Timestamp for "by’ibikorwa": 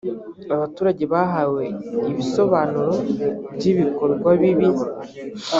3.55-4.29